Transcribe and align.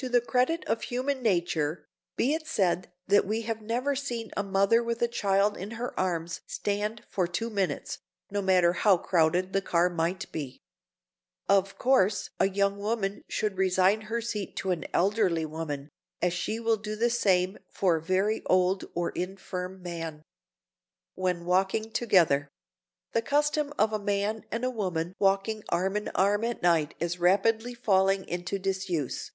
To 0.00 0.08
the 0.08 0.20
credit 0.20 0.64
of 0.66 0.82
human 0.82 1.22
nature, 1.24 1.84
be 2.14 2.32
it 2.32 2.46
said 2.46 2.92
that 3.08 3.26
we 3.26 3.40
have 3.40 3.60
never 3.60 3.96
seen 3.96 4.30
a 4.36 4.44
mother 4.44 4.80
with 4.80 5.02
a 5.02 5.08
child 5.08 5.56
in 5.56 5.72
her 5.72 5.98
arms 5.98 6.40
stand 6.46 7.02
for 7.08 7.26
two 7.26 7.50
minutes, 7.50 7.98
no 8.30 8.40
matter 8.40 8.74
how 8.74 8.96
crowded 8.96 9.52
the 9.52 9.60
car 9.60 9.90
might 9.90 10.30
be. 10.30 10.60
Of 11.48 11.78
course 11.78 12.30
a 12.38 12.48
young 12.48 12.76
woman 12.78 13.24
should 13.28 13.58
resign 13.58 14.02
her 14.02 14.20
seat 14.20 14.54
to 14.58 14.70
an 14.70 14.84
elderly 14.94 15.44
woman, 15.44 15.88
as 16.22 16.32
she 16.32 16.60
will 16.60 16.76
do 16.76 16.94
the 16.94 17.10
same 17.10 17.58
for 17.68 17.96
a 17.96 18.00
very 18.00 18.44
old 18.46 18.84
or 18.94 19.10
infirm 19.10 19.82
man. 19.82 20.18
[Sidenote: 20.22 20.22
WHEN 21.16 21.44
WALKING 21.44 21.90
TOGETHER] 21.90 22.48
The 23.14 23.22
custom 23.22 23.72
of 23.76 23.92
a 23.92 23.98
man 23.98 24.44
and 24.52 24.64
a 24.64 24.70
woman 24.70 25.16
walking 25.18 25.64
arm 25.70 25.96
in 25.96 26.06
arm 26.10 26.44
at 26.44 26.62
night 26.62 26.94
is 27.00 27.18
rapidly 27.18 27.74
falling 27.74 28.24
into 28.28 28.60
disuse. 28.60 29.32